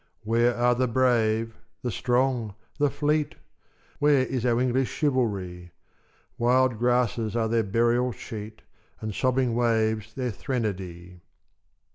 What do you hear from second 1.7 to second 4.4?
the strong, the fleet? Where